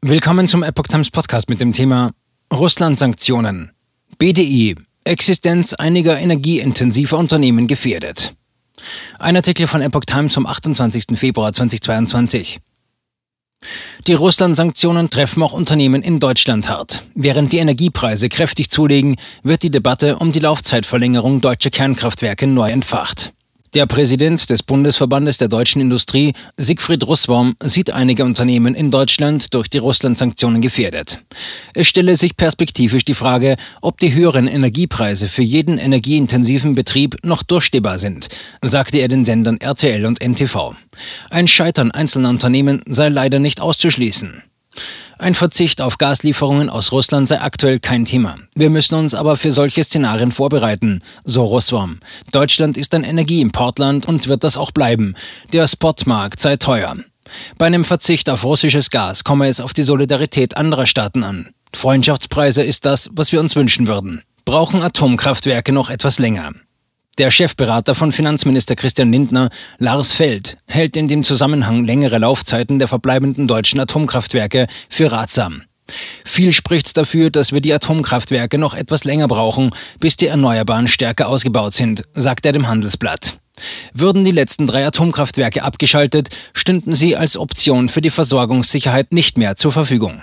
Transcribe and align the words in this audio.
Willkommen 0.00 0.46
zum 0.46 0.62
Epoch 0.62 0.86
Times 0.86 1.10
Podcast 1.10 1.48
mit 1.48 1.60
dem 1.60 1.72
Thema 1.72 2.12
Russland-Sanktionen. 2.54 3.72
BDI. 4.16 4.76
Existenz 5.02 5.74
einiger 5.74 6.16
energieintensiver 6.20 7.18
Unternehmen 7.18 7.66
gefährdet. 7.66 8.32
Ein 9.18 9.34
Artikel 9.34 9.66
von 9.66 9.82
Epoch 9.82 10.04
Times 10.04 10.34
vom 10.34 10.46
28. 10.46 11.18
Februar 11.18 11.52
2022. 11.52 12.60
Die 14.06 14.12
Russland-Sanktionen 14.12 15.10
treffen 15.10 15.42
auch 15.42 15.52
Unternehmen 15.52 16.02
in 16.02 16.20
Deutschland 16.20 16.68
hart. 16.68 17.02
Während 17.16 17.52
die 17.52 17.58
Energiepreise 17.58 18.28
kräftig 18.28 18.70
zulegen, 18.70 19.16
wird 19.42 19.64
die 19.64 19.70
Debatte 19.70 20.18
um 20.18 20.30
die 20.30 20.38
Laufzeitverlängerung 20.38 21.40
deutscher 21.40 21.70
Kernkraftwerke 21.70 22.46
neu 22.46 22.70
entfacht. 22.70 23.32
Der 23.74 23.84
Präsident 23.84 24.48
des 24.48 24.62
Bundesverbandes 24.62 25.36
der 25.36 25.48
deutschen 25.48 25.82
Industrie, 25.82 26.32
Siegfried 26.56 27.06
Russwurm, 27.06 27.54
sieht 27.62 27.90
einige 27.90 28.24
Unternehmen 28.24 28.74
in 28.74 28.90
Deutschland 28.90 29.52
durch 29.52 29.68
die 29.68 29.76
Russland-Sanktionen 29.76 30.62
gefährdet. 30.62 31.18
Es 31.74 31.86
stelle 31.86 32.16
sich 32.16 32.36
perspektivisch 32.36 33.04
die 33.04 33.12
Frage, 33.12 33.56
ob 33.82 33.98
die 33.98 34.14
höheren 34.14 34.46
Energiepreise 34.46 35.28
für 35.28 35.42
jeden 35.42 35.76
energieintensiven 35.76 36.74
Betrieb 36.74 37.16
noch 37.22 37.42
durchstehbar 37.42 37.98
sind, 37.98 38.28
sagte 38.62 38.98
er 38.98 39.08
den 39.08 39.26
Sendern 39.26 39.58
RTL 39.60 40.06
und 40.06 40.22
NTV. 40.22 40.74
Ein 41.28 41.46
Scheitern 41.46 41.90
einzelner 41.90 42.30
Unternehmen 42.30 42.82
sei 42.86 43.10
leider 43.10 43.38
nicht 43.38 43.60
auszuschließen. 43.60 44.42
Ein 45.20 45.34
Verzicht 45.34 45.80
auf 45.80 45.98
Gaslieferungen 45.98 46.70
aus 46.70 46.92
Russland 46.92 47.26
sei 47.26 47.40
aktuell 47.40 47.80
kein 47.80 48.04
Thema. 48.04 48.36
Wir 48.54 48.70
müssen 48.70 48.94
uns 48.94 49.14
aber 49.14 49.36
für 49.36 49.50
solche 49.50 49.82
Szenarien 49.82 50.30
vorbereiten, 50.30 51.02
so 51.24 51.42
Russwurm. 51.42 51.98
Deutschland 52.30 52.76
ist 52.76 52.94
ein 52.94 53.02
Energieimportland 53.02 54.06
und 54.06 54.28
wird 54.28 54.44
das 54.44 54.56
auch 54.56 54.70
bleiben. 54.70 55.16
Der 55.52 55.66
Spotmarkt 55.66 56.38
sei 56.38 56.56
teuer. 56.56 56.96
Bei 57.58 57.66
einem 57.66 57.84
Verzicht 57.84 58.30
auf 58.30 58.44
russisches 58.44 58.90
Gas 58.90 59.24
komme 59.24 59.48
es 59.48 59.60
auf 59.60 59.74
die 59.74 59.82
Solidarität 59.82 60.56
anderer 60.56 60.86
Staaten 60.86 61.24
an. 61.24 61.48
Freundschaftspreise 61.74 62.62
ist 62.62 62.84
das, 62.84 63.10
was 63.12 63.32
wir 63.32 63.40
uns 63.40 63.56
wünschen 63.56 63.88
würden. 63.88 64.22
Brauchen 64.44 64.82
Atomkraftwerke 64.82 65.72
noch 65.72 65.90
etwas 65.90 66.20
länger. 66.20 66.52
Der 67.18 67.32
Chefberater 67.32 67.96
von 67.96 68.12
Finanzminister 68.12 68.76
Christian 68.76 69.10
Lindner, 69.10 69.50
Lars 69.78 70.12
Feld, 70.12 70.56
hält 70.68 70.96
in 70.96 71.08
dem 71.08 71.24
Zusammenhang 71.24 71.84
längere 71.84 72.18
Laufzeiten 72.18 72.78
der 72.78 72.86
verbleibenden 72.86 73.48
deutschen 73.48 73.80
Atomkraftwerke 73.80 74.68
für 74.88 75.10
ratsam. 75.10 75.64
Viel 76.24 76.52
spricht 76.52 76.96
dafür, 76.96 77.30
dass 77.30 77.50
wir 77.50 77.60
die 77.60 77.72
Atomkraftwerke 77.72 78.56
noch 78.56 78.74
etwas 78.74 79.02
länger 79.02 79.26
brauchen, 79.26 79.70
bis 79.98 80.14
die 80.14 80.28
Erneuerbaren 80.28 80.86
stärker 80.86 81.28
ausgebaut 81.28 81.74
sind, 81.74 82.04
sagt 82.14 82.46
er 82.46 82.52
dem 82.52 82.68
Handelsblatt. 82.68 83.40
Würden 83.92 84.22
die 84.22 84.30
letzten 84.30 84.68
drei 84.68 84.86
Atomkraftwerke 84.86 85.64
abgeschaltet, 85.64 86.28
stünden 86.54 86.94
sie 86.94 87.16
als 87.16 87.36
Option 87.36 87.88
für 87.88 88.00
die 88.00 88.10
Versorgungssicherheit 88.10 89.12
nicht 89.12 89.38
mehr 89.38 89.56
zur 89.56 89.72
Verfügung. 89.72 90.22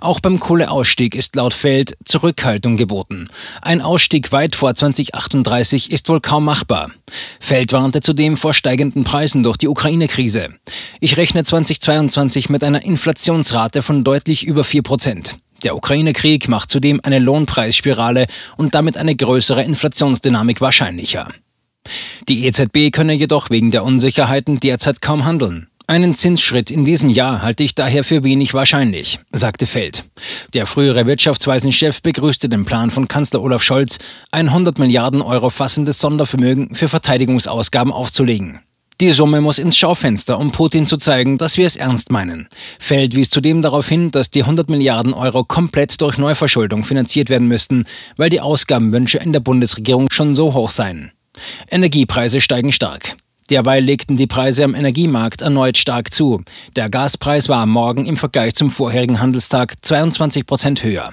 Auch 0.00 0.20
beim 0.20 0.40
Kohleausstieg 0.40 1.14
ist 1.14 1.36
laut 1.36 1.54
Feld 1.54 1.96
Zurückhaltung 2.04 2.76
geboten. 2.76 3.28
Ein 3.62 3.80
Ausstieg 3.80 4.32
weit 4.32 4.54
vor 4.54 4.74
2038 4.74 5.90
ist 5.90 6.08
wohl 6.08 6.20
kaum 6.20 6.44
machbar. 6.44 6.90
Feld 7.40 7.72
warnte 7.72 8.00
zudem 8.00 8.36
vor 8.36 8.54
steigenden 8.54 9.04
Preisen 9.04 9.42
durch 9.42 9.56
die 9.56 9.68
Ukraine-Krise. 9.68 10.50
Ich 11.00 11.16
rechne 11.16 11.44
2022 11.44 12.48
mit 12.48 12.64
einer 12.64 12.82
Inflationsrate 12.82 13.82
von 13.82 14.04
deutlich 14.04 14.46
über 14.46 14.64
4 14.64 14.82
Prozent. 14.82 15.36
Der 15.64 15.76
Ukraine-Krieg 15.76 16.48
macht 16.48 16.70
zudem 16.70 17.00
eine 17.02 17.18
Lohnpreisspirale 17.18 18.26
und 18.56 18.74
damit 18.74 18.96
eine 18.96 19.16
größere 19.16 19.62
Inflationsdynamik 19.64 20.60
wahrscheinlicher. 20.60 21.32
Die 22.28 22.46
EZB 22.46 22.92
könne 22.92 23.14
jedoch 23.14 23.50
wegen 23.50 23.70
der 23.70 23.82
Unsicherheiten 23.82 24.60
derzeit 24.60 25.02
kaum 25.02 25.24
handeln. 25.24 25.68
Einen 25.90 26.12
Zinsschritt 26.12 26.70
in 26.70 26.84
diesem 26.84 27.08
Jahr 27.08 27.40
halte 27.40 27.64
ich 27.64 27.74
daher 27.74 28.04
für 28.04 28.22
wenig 28.22 28.52
wahrscheinlich, 28.52 29.20
sagte 29.32 29.64
Feld. 29.64 30.04
Der 30.52 30.66
frühere 30.66 31.06
Wirtschaftsweisenchef 31.06 32.02
begrüßte 32.02 32.50
den 32.50 32.66
Plan 32.66 32.90
von 32.90 33.08
Kanzler 33.08 33.40
Olaf 33.40 33.62
Scholz, 33.62 33.98
ein 34.30 34.48
100 34.48 34.78
Milliarden 34.78 35.22
Euro 35.22 35.48
fassendes 35.48 35.98
Sondervermögen 35.98 36.74
für 36.74 36.88
Verteidigungsausgaben 36.88 37.90
aufzulegen. 37.90 38.60
Die 39.00 39.12
Summe 39.12 39.40
muss 39.40 39.58
ins 39.58 39.78
Schaufenster, 39.78 40.38
um 40.38 40.52
Putin 40.52 40.86
zu 40.86 40.98
zeigen, 40.98 41.38
dass 41.38 41.56
wir 41.56 41.64
es 41.64 41.76
ernst 41.76 42.12
meinen. 42.12 42.48
Feld 42.78 43.16
wies 43.16 43.30
zudem 43.30 43.62
darauf 43.62 43.88
hin, 43.88 44.10
dass 44.10 44.30
die 44.30 44.42
100 44.42 44.68
Milliarden 44.68 45.14
Euro 45.14 45.42
komplett 45.42 45.98
durch 46.02 46.18
Neuverschuldung 46.18 46.84
finanziert 46.84 47.30
werden 47.30 47.48
müssten, 47.48 47.86
weil 48.18 48.28
die 48.28 48.42
Ausgabenwünsche 48.42 49.16
in 49.18 49.32
der 49.32 49.40
Bundesregierung 49.40 50.08
schon 50.10 50.34
so 50.34 50.52
hoch 50.52 50.70
seien. 50.70 51.12
Energiepreise 51.70 52.42
steigen 52.42 52.72
stark. 52.72 53.16
Derweil 53.50 53.82
legten 53.82 54.16
die 54.16 54.26
Preise 54.26 54.64
am 54.64 54.74
Energiemarkt 54.74 55.40
erneut 55.40 55.78
stark 55.78 56.12
zu. 56.12 56.42
Der 56.76 56.90
Gaspreis 56.90 57.48
war 57.48 57.62
am 57.62 57.70
Morgen 57.70 58.04
im 58.04 58.16
Vergleich 58.16 58.54
zum 58.54 58.70
vorherigen 58.70 59.20
Handelstag 59.20 59.74
22 59.80 60.44
Prozent 60.44 60.82
höher. 60.82 61.12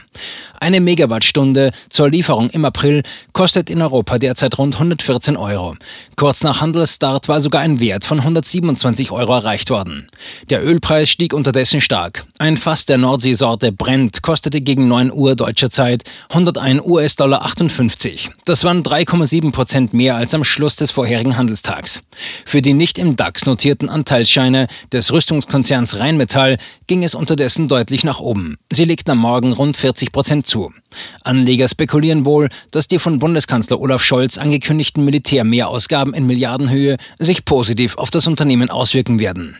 Eine 0.59 0.81
Megawattstunde 0.81 1.71
zur 1.89 2.09
Lieferung 2.09 2.49
im 2.49 2.65
April 2.65 3.03
kostet 3.33 3.69
in 3.69 3.81
Europa 3.81 4.17
derzeit 4.17 4.57
rund 4.57 4.75
114 4.75 5.37
Euro. 5.37 5.75
Kurz 6.15 6.43
nach 6.43 6.61
Handelsstart 6.61 7.27
war 7.27 7.39
sogar 7.39 7.61
ein 7.61 7.79
Wert 7.79 8.03
von 8.03 8.19
127 8.19 9.11
Euro 9.11 9.33
erreicht 9.33 9.69
worden. 9.69 10.07
Der 10.49 10.65
Ölpreis 10.65 11.09
stieg 11.09 11.33
unterdessen 11.33 11.81
stark. 11.81 12.25
Ein 12.39 12.57
Fass 12.57 12.85
der 12.85 12.97
Nordseesorte 12.97 13.71
Brent 13.71 14.21
kostete 14.21 14.59
gegen 14.61 14.87
9 14.87 15.11
Uhr 15.11 15.35
deutscher 15.35 15.69
Zeit 15.69 16.03
101 16.29 16.81
US-Dollar 16.83 17.45
58. 17.45 18.31
Das 18.45 18.63
waren 18.63 18.83
3,7 18.83 19.51
Prozent 19.51 19.93
mehr 19.93 20.15
als 20.15 20.33
am 20.33 20.43
Schluss 20.43 20.77
des 20.77 20.91
vorherigen 20.91 21.37
Handelstags. 21.37 22.01
Für 22.45 22.61
die 22.61 22.73
nicht 22.73 22.97
im 22.97 23.15
DAX 23.15 23.45
notierten 23.45 23.89
Anteilsscheine 23.89 24.67
des 24.91 25.11
Rüstungskonzerns 25.11 25.99
Rheinmetall 25.99 26.57
ging 26.87 27.03
es 27.03 27.15
unterdessen 27.15 27.67
deutlich 27.67 28.03
nach 28.03 28.19
oben. 28.19 28.57
Sie 28.71 28.85
legten 28.85 29.11
am 29.11 29.19
Morgen 29.19 29.53
rund 29.53 29.77
40 29.77 30.11
Prozent 30.11 30.47
zu. 30.47 30.71
Anleger 31.23 31.67
spekulieren 31.67 32.25
wohl, 32.25 32.49
dass 32.71 32.87
die 32.87 32.99
von 32.99 33.19
Bundeskanzler 33.19 33.79
Olaf 33.79 34.03
Scholz 34.03 34.37
angekündigten 34.37 35.03
Militärmehrausgaben 35.03 36.13
in 36.13 36.25
Milliardenhöhe 36.25 36.97
sich 37.19 37.45
positiv 37.45 37.97
auf 37.97 38.11
das 38.11 38.27
Unternehmen 38.27 38.69
auswirken 38.69 39.19
werden. 39.19 39.57